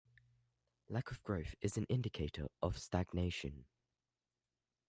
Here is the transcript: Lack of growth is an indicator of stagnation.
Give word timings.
Lack 0.89 1.11
of 1.11 1.21
growth 1.21 1.53
is 1.61 1.77
an 1.77 1.83
indicator 1.87 2.47
of 2.59 2.79
stagnation. 2.79 3.65